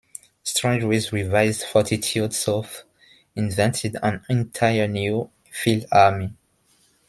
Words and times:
Strangeways' 0.41 1.13
revised 1.13 1.61
Fortitude 1.61 2.33
South 2.33 2.85
invented 3.35 3.97
an 4.01 4.25
entire 4.29 4.87
new 4.87 5.29
field 5.51 5.85
army. 5.91 6.33